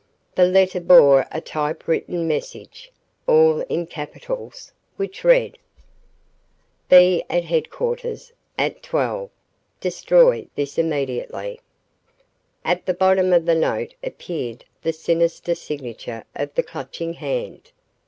The 0.33 0.45
letter 0.45 0.79
bore 0.81 1.27
a 1.31 1.39
typewritten 1.41 2.27
message, 2.27 2.91
all 3.27 3.61
in 3.69 3.85
capitals, 3.85 4.71
which 4.95 5.23
read: 5.23 5.59
"BE 6.89 7.23
AT 7.29 7.43
HEADQUARTERS 7.43 8.33
AT 8.57 8.81
12. 8.81 9.29
DESTROY 9.79 10.47
THIS 10.55 10.79
IMMEDIATELY." 10.79 11.61
At 12.65 12.87
the 12.87 12.95
bottom 12.95 13.31
of 13.31 13.45
the 13.45 13.53
note 13.53 13.93
appeared 14.03 14.65
the 14.81 14.91
sinister 14.91 15.53
signature 15.53 16.23
of 16.35 16.51
the 16.55 16.63
Clutching 16.63 17.13
Hand. 17.13 17.69